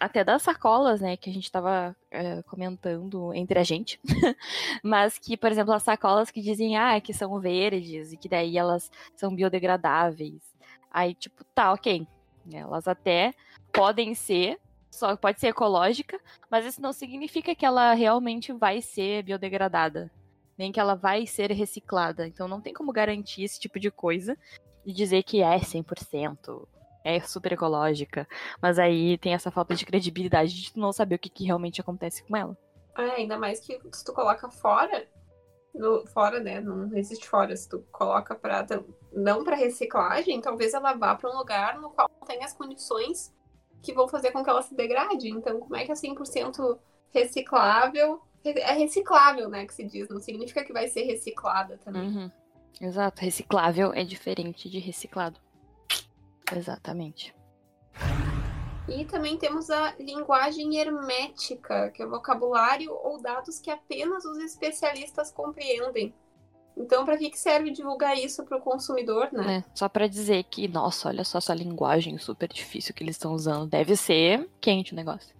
[0.00, 4.00] até das sacolas, né, que a gente tava é, comentando entre a gente,
[4.82, 8.58] mas que, por exemplo, as sacolas que dizem, ah, que são verdes e que daí
[8.58, 10.42] elas são biodegradáveis.
[10.90, 12.06] Aí, tipo, tá, ok.
[12.52, 13.32] Elas até
[13.72, 14.58] podem ser,
[14.90, 20.10] só pode ser ecológica, mas isso não significa que ela realmente vai ser biodegradada,
[20.58, 22.26] nem que ela vai ser reciclada.
[22.26, 24.36] Então não tem como garantir esse tipo de coisa
[24.84, 26.66] e dizer que é 100%,
[27.04, 28.26] é super ecológica,
[28.60, 31.80] mas aí tem essa falta de credibilidade de tu não saber o que, que realmente
[31.80, 32.56] acontece com ela.
[32.96, 35.06] É, ainda mais que se tu coloca fora,
[35.74, 36.60] no, fora, né?
[36.60, 37.56] Não existe fora.
[37.56, 38.66] Se tu coloca para
[39.12, 43.32] não para reciclagem, talvez ela vá para um lugar no qual tem as condições
[43.82, 45.28] que vão fazer com que ela se degrade.
[45.28, 46.78] Então, como é que é 100%
[47.12, 48.20] reciclável?
[48.44, 50.08] É reciclável, né, que se diz.
[50.08, 52.02] Não significa que vai ser reciclada também.
[52.02, 52.30] Uhum.
[52.80, 53.20] Exato.
[53.22, 55.40] Reciclável é diferente de reciclado.
[56.56, 57.34] Exatamente.
[58.88, 65.30] E também temos a linguagem hermética, que é vocabulário ou dados que apenas os especialistas
[65.30, 66.12] compreendem.
[66.76, 69.58] Então, para que, que serve divulgar isso para o consumidor, né?
[69.58, 73.32] É, só para dizer que, nossa, olha só essa linguagem super difícil que eles estão
[73.32, 73.68] usando.
[73.68, 75.34] Deve ser quente o negócio.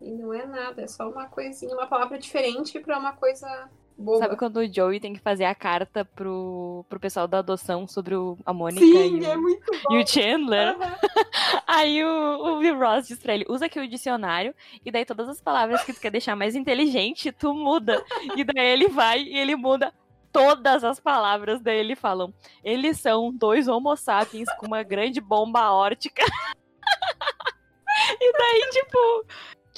[0.00, 4.18] E não é nada, é só uma coisinha, uma palavra diferente para uma coisa boa.
[4.18, 8.14] Sabe quando o Joey tem que fazer a carta pro, pro pessoal da adoção sobre
[8.14, 9.94] o, a Mônica Sim, e, é o, muito bom.
[9.94, 10.76] e o Chandler?
[10.76, 10.82] Uhum.
[11.66, 15.40] Aí o, o Ross diz pra ele, usa aqui o dicionário, e daí todas as
[15.40, 18.02] palavras que tu quer deixar mais inteligente, tu muda.
[18.36, 19.92] E daí ele vai e ele muda
[20.32, 22.32] todas as palavras daí ele falam.
[22.62, 26.22] Eles são dois homo sapiens com uma grande bomba aórtica.
[28.20, 29.26] e daí, tipo,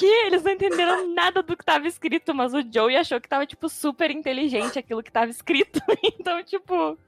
[0.00, 3.46] que eles não entenderam nada do que tava escrito, mas o Joey achou que tava,
[3.46, 5.78] tipo, super inteligente aquilo que tava escrito.
[6.18, 6.98] Então, tipo.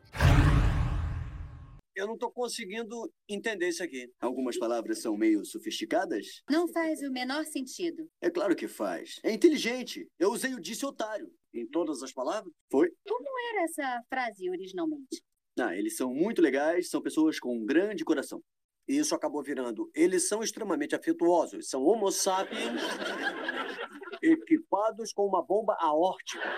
[1.95, 4.11] Eu não tô conseguindo entender isso aqui.
[4.21, 6.43] Algumas palavras são meio sofisticadas?
[6.51, 8.09] Não faz o menor sentido.
[8.21, 9.21] É claro que faz.
[9.23, 10.07] É inteligente.
[10.19, 11.31] Eu usei o disse otário.
[11.55, 12.53] Em todas as palavras?
[12.71, 12.91] Foi?
[13.07, 15.23] Como era essa frase originalmente?
[15.59, 18.41] Ah, eles são muito legais, são pessoas com um grande coração.
[18.89, 19.91] E isso acabou virando.
[19.95, 22.83] Eles são extremamente afetuosos, são homo sapiens
[24.23, 26.49] equipados com uma bomba aórtica.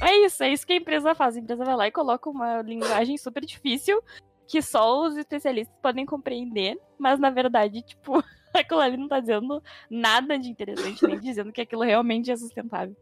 [0.00, 1.36] É isso, é isso que a empresa faz.
[1.36, 4.00] A empresa vai lá e coloca uma linguagem super difícil
[4.46, 8.22] que só os especialistas podem compreender, mas na verdade, tipo,
[8.54, 12.96] aquilo ali não tá dizendo nada de interessante, nem dizendo que aquilo realmente é sustentável.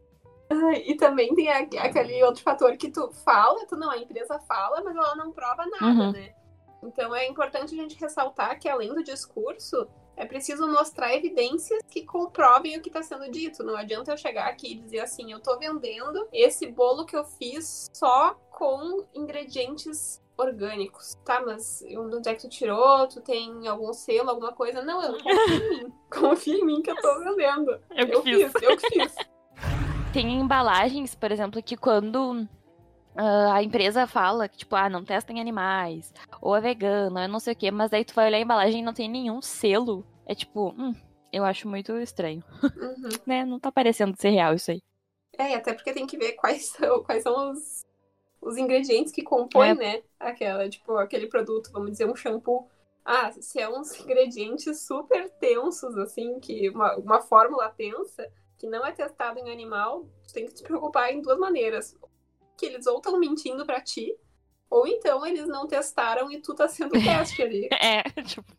[0.85, 4.95] E também tem aquele outro fator que tu fala, tu não, a empresa fala, mas
[4.95, 6.11] ela não prova nada, Uhum.
[6.11, 6.33] né?
[6.83, 12.03] Então é importante a gente ressaltar que além do discurso, é preciso mostrar evidências que
[12.03, 13.63] comprovem o que está sendo dito.
[13.63, 17.23] Não adianta eu chegar aqui e dizer assim, eu tô vendendo esse bolo que eu
[17.23, 21.15] fiz só com ingredientes orgânicos.
[21.25, 23.07] Tá, mas onde é que tu tirou?
[23.07, 24.81] Tu tem algum selo, alguma coisa?
[24.83, 25.93] Não, eu confio em mim.
[26.09, 27.71] Confia em mim que eu tô vendendo.
[27.91, 28.51] Eu que Eu fiz.
[28.51, 29.15] fiz, eu que fiz.
[30.13, 32.47] Tem embalagens, por exemplo, que quando
[33.17, 37.27] ah, a empresa fala que, tipo, ah, não testa em animais, ou é vegano, é
[37.27, 39.41] não sei o quê, mas daí tu vai olhar a embalagem e não tem nenhum
[39.41, 40.05] selo.
[40.25, 40.93] É tipo, hum,
[41.31, 42.43] eu acho muito estranho,
[42.75, 43.09] Uhum.
[43.25, 43.45] né?
[43.45, 44.81] Não tá parecendo ser real isso aí.
[45.37, 47.85] É, e até porque tem que ver quais são, quais são os,
[48.41, 49.75] os ingredientes que compõem, É.
[49.75, 50.03] né?
[50.19, 52.67] Aquela, tipo, aquele produto, vamos dizer, um shampoo.
[53.05, 58.27] Ah, se é uns ingredientes super tensos, assim, que uma, uma fórmula tensa,
[58.57, 61.95] que não é testada em animal, tu tem que te preocupar em duas maneiras.
[62.57, 64.15] Que eles ou estão mentindo pra ti,
[64.69, 67.69] ou então eles não testaram e tu tá sendo teste ali.
[67.79, 68.51] É, tipo.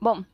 [0.00, 0.24] Bom,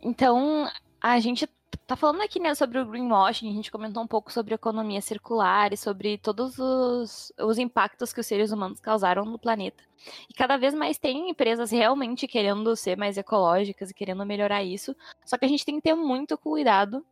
[0.00, 0.68] então
[1.00, 1.48] a gente
[1.86, 5.72] tá falando aqui, né, sobre o greenwashing, a gente comentou um pouco sobre economia circular
[5.72, 9.82] e sobre todos os, os impactos que os seres humanos causaram no planeta.
[10.28, 14.96] E cada vez mais tem empresas realmente querendo ser mais ecológicas e querendo melhorar isso.
[15.24, 17.04] Só que a gente tem que ter muito cuidado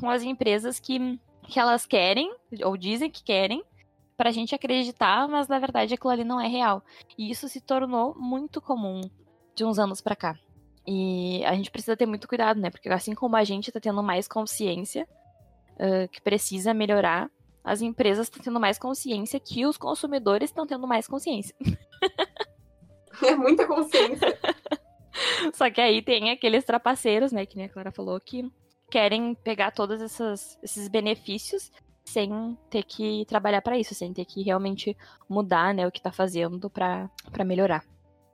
[0.00, 2.32] com as empresas que, que elas querem,
[2.64, 3.62] ou dizem que querem,
[4.18, 6.82] pra gente acreditar, mas na verdade aquilo ali não é real.
[7.16, 9.00] E isso se tornou muito comum
[9.54, 10.36] de uns anos pra cá.
[10.86, 12.68] E a gente precisa ter muito cuidado, né?
[12.70, 15.08] Porque assim como a gente tá tendo mais consciência
[15.78, 17.30] ah, que precisa melhorar,
[17.62, 21.54] as empresas estão tendo mais consciência que os consumidores estão tendo mais consciência.
[23.20, 24.38] É muita consciência.
[25.52, 27.44] Só que aí tem aqueles trapaceiros, né?
[27.46, 28.48] Que nem a Clara falou, que
[28.90, 31.72] querem pegar todos essas- esses benefícios
[32.08, 34.96] sem ter que trabalhar pra isso, sem ter que realmente
[35.28, 37.10] mudar, né, o que tá fazendo pra
[37.44, 37.84] melhorar.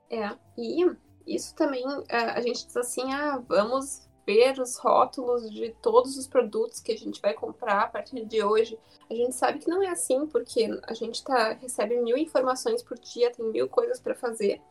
[0.09, 0.85] É, e
[1.27, 6.27] isso também, é, a gente diz assim, ah, vamos ver os rótulos de todos os
[6.27, 8.77] produtos que a gente vai comprar a partir de hoje.
[9.09, 12.97] A gente sabe que não é assim, porque a gente tá, recebe mil informações por
[12.97, 14.61] dia, tem mil coisas para fazer.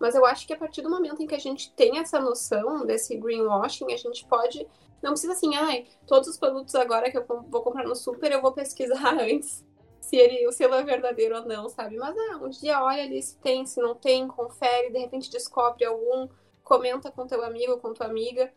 [0.00, 2.86] Mas eu acho que a partir do momento em que a gente tem essa noção
[2.86, 4.66] desse greenwashing, a gente pode.
[5.02, 8.42] Não precisa assim, ai, todos os produtos agora que eu vou comprar no super, eu
[8.42, 9.64] vou pesquisar antes
[10.00, 11.96] se ele, o selo é verdadeiro ou não, sabe?
[11.96, 15.84] Mas ah, um dia olha ali se tem, se não tem, confere, de repente descobre
[15.84, 16.28] algum,
[16.64, 18.52] comenta com teu amigo, com tua amiga.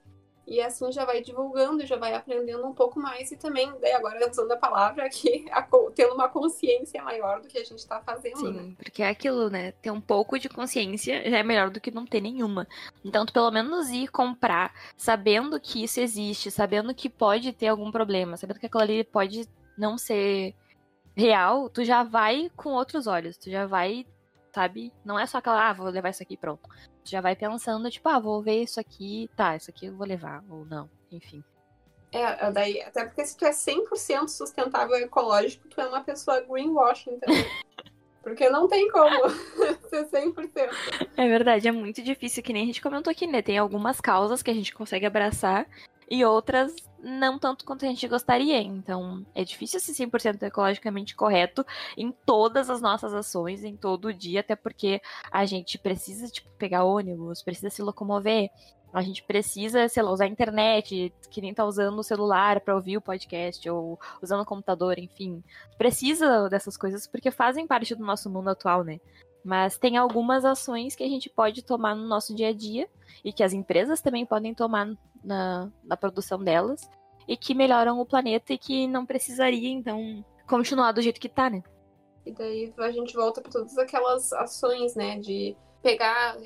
[0.45, 4.29] E assim já vai divulgando já vai aprendendo um pouco mais e também, daí agora
[4.29, 8.37] usando a palavra aqui, a, tendo uma consciência maior do que a gente está fazendo.
[8.37, 8.73] Sim, né?
[8.77, 9.71] porque é aquilo, né?
[9.73, 12.67] Ter um pouco de consciência já é melhor do que não ter nenhuma.
[13.03, 17.91] Então, tu pelo menos ir comprar sabendo que isso existe, sabendo que pode ter algum
[17.91, 20.53] problema, sabendo que aquilo ali pode não ser
[21.15, 24.05] real, tu já vai com outros olhos, tu já vai,
[24.53, 24.93] sabe?
[25.03, 26.69] Não é só aquela, ah, vou levar isso aqui pronto.
[27.03, 30.07] Tu já vai pensando, tipo, ah, vou ver isso aqui, tá, isso aqui eu vou
[30.07, 31.43] levar, ou não, enfim.
[32.11, 36.41] É, daí, até porque se tu é 100% sustentável e ecológico, tu é uma pessoa
[36.41, 37.45] greenwashing também.
[38.21, 39.29] Porque não tem como
[39.89, 40.47] ser 100%.
[41.17, 43.41] É verdade, é muito difícil, que nem a gente comentou aqui, né?
[43.41, 45.67] Tem algumas causas que a gente consegue abraçar
[46.09, 48.61] e outras não tanto quanto a gente gostaria.
[48.61, 51.65] Então, é difícil ser 100% ecologicamente correto
[51.97, 56.49] em todas as nossas ações, em todo o dia, até porque a gente precisa, tipo,
[56.57, 58.49] pegar ônibus, precisa se locomover.
[58.93, 62.75] A gente precisa, sei lá, usar a internet, que nem tá usando o celular para
[62.75, 65.43] ouvir o podcast, ou usando o computador, enfim.
[65.77, 68.99] Precisa dessas coisas porque fazem parte do nosso mundo atual, né?
[69.43, 72.87] Mas tem algumas ações que a gente pode tomar no nosso dia a dia
[73.25, 76.89] e que as empresas também podem tomar na, na produção delas
[77.27, 81.49] e que melhoram o planeta e que não precisaria, então, continuar do jeito que tá,
[81.49, 81.63] né?
[82.25, 86.37] E daí a gente volta para todas aquelas ações, né, de pegar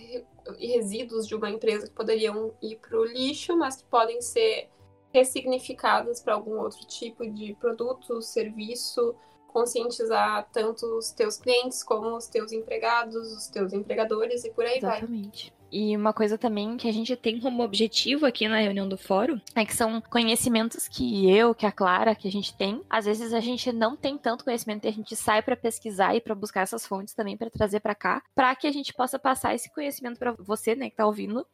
[0.60, 4.70] resíduos de uma empresa que poderiam ir para o lixo, mas que podem ser
[5.14, 9.16] ressignificados para algum outro tipo de produto, serviço,
[9.48, 14.78] conscientizar tanto os teus clientes como os teus empregados, os teus empregadores e por aí
[14.78, 14.82] Exatamente.
[14.82, 14.98] vai.
[14.98, 15.57] Exatamente.
[15.72, 19.40] E uma coisa também que a gente tem como objetivo aqui na reunião do fórum
[19.56, 22.82] é que são conhecimentos que eu, que a Clara, que a gente tem.
[22.90, 26.22] Às vezes a gente não tem tanto conhecimento e a gente sai para pesquisar e
[26.22, 29.54] para buscar essas fontes também para trazer para cá, para que a gente possa passar
[29.54, 31.46] esse conhecimento para você, né, que tá ouvindo,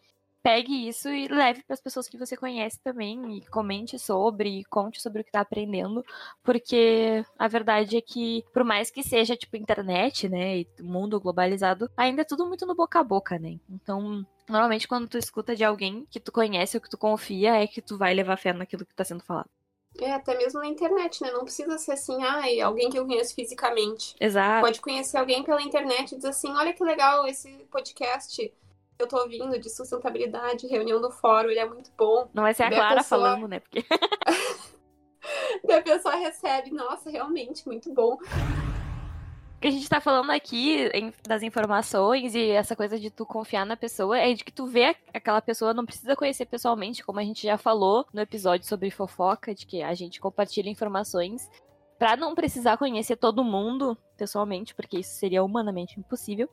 [0.43, 4.65] pegue isso e leve para as pessoas que você conhece também e comente sobre, e
[4.65, 6.03] conte sobre o que está aprendendo,
[6.43, 11.89] porque a verdade é que por mais que seja tipo internet, né, e mundo globalizado,
[11.95, 13.57] ainda é tudo muito no boca a boca, né?
[13.69, 17.65] Então, normalmente quando tu escuta de alguém que tu conhece ou que tu confia, é
[17.65, 19.49] que tu vai levar fé naquilo que está sendo falado.
[20.01, 21.31] É, até mesmo na internet, né?
[21.31, 24.15] Não precisa ser assim, ai, ah, alguém que eu conheço fisicamente.
[24.19, 24.61] Exato.
[24.61, 28.51] Pode conhecer alguém pela internet e dizer assim, olha que legal esse podcast
[28.99, 32.27] eu tô ouvindo de sustentabilidade, reunião do fórum, ele é muito bom.
[32.33, 33.21] Não vai ser a Clara pessoa...
[33.21, 33.59] falando, né?
[33.59, 33.85] Porque...
[35.63, 38.15] Daí a pessoa recebe, nossa, realmente, muito bom.
[38.15, 40.89] O que a gente tá falando aqui
[41.25, 44.95] das informações e essa coisa de tu confiar na pessoa é de que tu vê
[45.13, 49.55] aquela pessoa, não precisa conhecer pessoalmente, como a gente já falou no episódio sobre fofoca,
[49.55, 51.49] de que a gente compartilha informações
[51.97, 56.49] para não precisar conhecer todo mundo pessoalmente, porque isso seria humanamente impossível.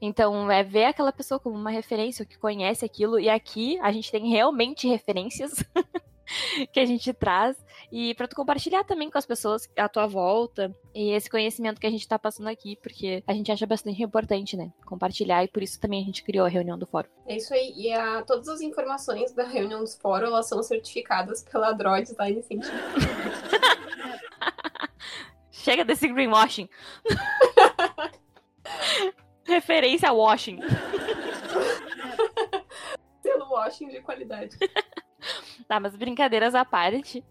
[0.00, 4.10] Então, é ver aquela pessoa como uma referência, que conhece aquilo, e aqui a gente
[4.10, 5.64] tem realmente referências
[6.72, 7.56] que a gente traz,
[7.90, 11.86] e para tu compartilhar também com as pessoas à tua volta, e esse conhecimento que
[11.86, 14.72] a gente tá passando aqui, porque a gente acha bastante importante, né?
[14.86, 17.08] Compartilhar, e por isso também a gente criou a reunião do fórum.
[17.26, 21.42] É isso aí, e a, todas as informações da reunião do fórum, elas são certificadas
[21.42, 22.76] pela Droid Design Científico.
[25.50, 26.68] Chega desse greenwashing.
[29.50, 30.60] Referência a washing.
[33.20, 34.56] Selo washing de qualidade.
[35.68, 37.22] Tá, mas brincadeiras à parte,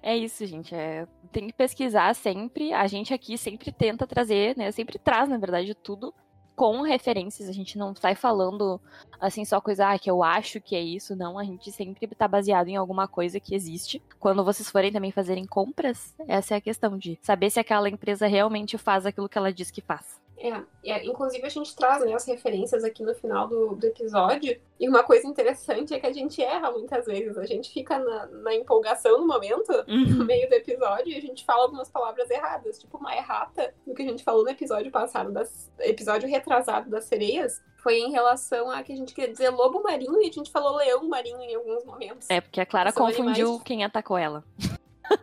[0.00, 0.72] é isso, gente.
[0.72, 2.72] É, tem que pesquisar sempre.
[2.72, 4.70] A gente aqui sempre tenta trazer, né?
[4.70, 6.14] Sempre traz, na verdade, tudo
[6.54, 7.48] com referências.
[7.48, 8.80] A gente não sai falando
[9.18, 11.16] assim só coisa ah, que eu acho que é isso.
[11.16, 14.00] Não, a gente sempre tá baseado em alguma coisa que existe.
[14.20, 18.28] Quando vocês forem também fazerem compras, essa é a questão de saber se aquela empresa
[18.28, 20.20] realmente faz aquilo que ela diz que faz.
[20.40, 24.58] É, é, inclusive a gente traz né, as referências aqui no final do, do, episódio.
[24.78, 27.36] E uma coisa interessante é que a gente erra muitas vezes.
[27.36, 30.18] A gente fica na, na empolgação no momento, uhum.
[30.18, 32.78] no meio do episódio, e a gente fala algumas palavras erradas.
[32.78, 37.04] Tipo, uma errata do que a gente falou no episódio passado, das, episódio retrasado das
[37.04, 37.60] sereias.
[37.82, 40.76] Foi em relação a que a gente queria dizer lobo marinho e a gente falou
[40.76, 42.30] leão marinho em alguns momentos.
[42.30, 43.62] É, porque a Clara São confundiu animais...
[43.64, 44.44] quem atacou ela.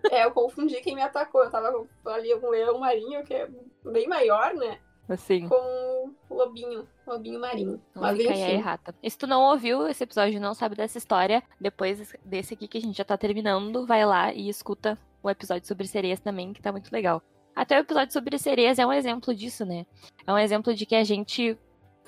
[0.09, 1.43] É, eu confundi quem me atacou.
[1.43, 3.47] Eu tava ali com um leão marinho, que é
[3.83, 4.79] bem maior, né?
[5.07, 5.47] Assim.
[5.47, 7.81] Com o lobinho, lobinho marinho.
[7.93, 8.33] Mas enfim.
[8.33, 8.95] errata.
[9.01, 12.67] E se tu não ouviu esse episódio e não sabe dessa história, depois desse aqui
[12.67, 16.53] que a gente já tá terminando, vai lá e escuta o episódio sobre sereias também,
[16.53, 17.21] que tá muito legal.
[17.55, 19.85] Até o episódio sobre sereias é um exemplo disso, né?
[20.27, 21.57] É um exemplo de que a gente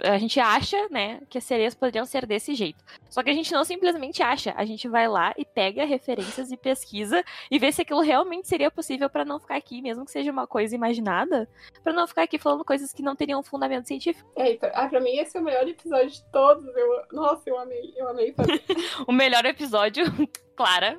[0.04, 2.84] a gente acha, né, que as sereias poderiam ser desse jeito.
[3.10, 6.58] Só que a gente não simplesmente acha, a gente vai lá e pega referências e
[6.58, 10.32] pesquisa e vê se aquilo realmente seria possível para não ficar aqui, mesmo que seja
[10.32, 11.50] uma coisa imaginada,
[11.84, 14.30] para não ficar aqui falando coisas que não teriam fundamento científico.
[14.36, 16.66] É, pra, ah, pra mim esse é o melhor episódio de todos.
[16.76, 18.62] Eu, nossa, eu amei, eu amei fazer.
[19.08, 20.06] o melhor episódio,
[20.56, 20.98] Clara.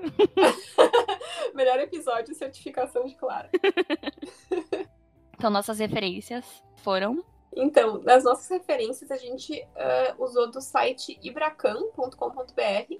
[1.54, 3.50] melhor episódio, certificação de Clara.
[5.34, 7.24] então nossas referências foram
[7.60, 12.94] então, das nossas referências, a gente uh, usou do site ibracam.com.br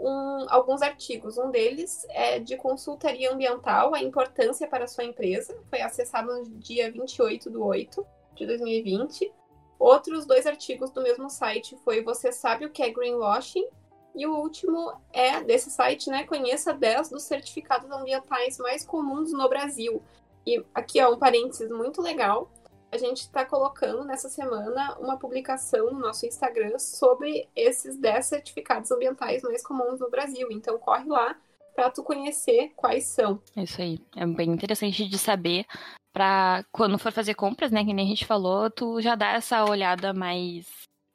[0.00, 1.38] um, alguns artigos.
[1.38, 5.56] Um deles é de consultaria ambiental, a importância para a sua empresa.
[5.70, 9.32] Foi acessado no dia 28 de 8 de 2020.
[9.78, 13.68] Outros dois artigos do mesmo site foi Você sabe o que é greenwashing?
[14.16, 16.24] E o último é desse site, né?
[16.24, 20.02] Conheça 10 dos certificados ambientais mais comuns no Brasil.
[20.44, 22.50] E aqui é um parênteses muito legal
[22.94, 28.90] a gente está colocando nessa semana uma publicação no nosso Instagram sobre esses 10 certificados
[28.92, 30.46] ambientais mais comuns no Brasil.
[30.52, 31.36] Então corre lá
[31.74, 33.42] para tu conhecer quais são.
[33.56, 33.98] Isso aí.
[34.16, 35.66] É bem interessante de saber
[36.12, 39.64] para quando for fazer compras, né, que nem a gente falou, tu já dá essa
[39.64, 40.68] olhada mais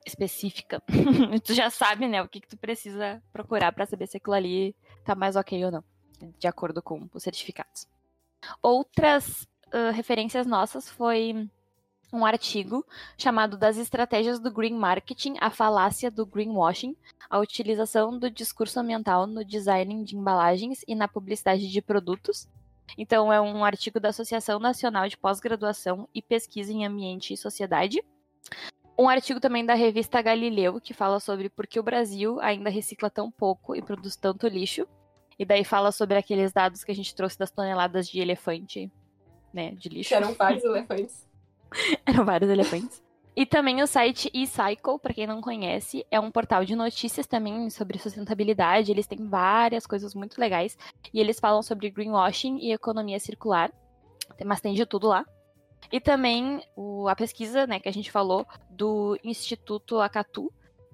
[0.05, 0.83] específica.
[1.45, 4.75] tu já sabe, né, o que, que tu precisa procurar para saber se aquilo ali
[5.05, 5.83] tá mais ok ou não,
[6.37, 7.87] de acordo com os certificados.
[8.61, 11.49] Outras uh, referências nossas foi
[12.11, 12.85] um artigo
[13.17, 16.95] chamado Das Estratégias do Green Marketing, a falácia do greenwashing,
[17.29, 22.49] a utilização do discurso ambiental no design de embalagens e na publicidade de produtos.
[22.97, 28.03] Então, é um artigo da Associação Nacional de Pós-Graduação e Pesquisa em Ambiente e Sociedade.
[28.97, 33.09] Um artigo também da revista Galileu, que fala sobre por que o Brasil ainda recicla
[33.09, 34.87] tão pouco e produz tanto lixo.
[35.37, 38.91] E daí fala sobre aqueles dados que a gente trouxe das toneladas de elefante,
[39.53, 40.09] né, de lixo.
[40.09, 41.28] Que eram vários elefantes.
[42.05, 43.01] Eram vários elefantes.
[43.35, 47.69] E também o site eCycle, para quem não conhece, é um portal de notícias também
[47.69, 48.91] sobre sustentabilidade.
[48.91, 50.77] Eles têm várias coisas muito legais.
[51.13, 53.71] E eles falam sobre greenwashing e economia circular.
[54.45, 55.25] Mas tem de tudo lá.
[55.91, 60.51] E também o, a pesquisa né, que a gente falou do Instituto Acatu,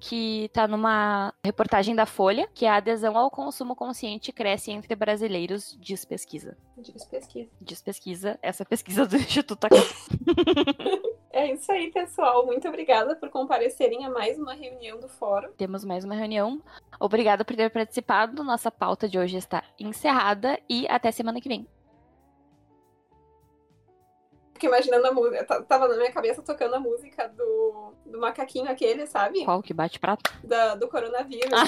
[0.07, 5.75] que está numa reportagem da Folha, que a adesão ao consumo consciente cresce entre brasileiros,
[5.81, 6.55] diz pesquisa.
[6.77, 7.49] Diz pesquisa.
[7.59, 11.01] Diz pesquisa, essa pesquisa do Instituto Acatu.
[11.31, 12.45] É isso aí, pessoal.
[12.45, 15.51] Muito obrigada por comparecerem a mais uma reunião do fórum.
[15.57, 16.61] Temos mais uma reunião.
[16.99, 18.43] Obrigada por ter participado.
[18.43, 21.67] Nossa pauta de hoje está encerrada e até semana que vem.
[24.55, 25.43] Porque imaginando a música.
[25.63, 29.43] Tava na minha cabeça tocando a música do, do macaquinho aquele, sabe?
[29.43, 30.33] Qual que bate prato?
[30.41, 31.51] Da, do coronavírus.
[31.51, 31.65] Ah.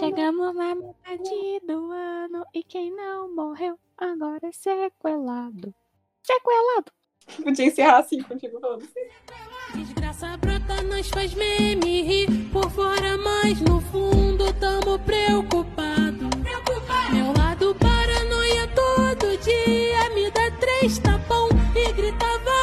[0.00, 5.72] Chegamos na metade do ano e quem não morreu agora é sequelado.
[6.24, 6.90] Sequelado!
[7.44, 8.82] Podia encerrar assim contigo falando.
[8.82, 9.78] Assim.
[9.78, 16.28] Desgraça brota, nós faz meme rir por fora, mas no fundo tamo preocupado.
[16.42, 17.14] preocupado.
[17.14, 22.57] Meu lado paranoia todo dia me dá três tapão e gritava.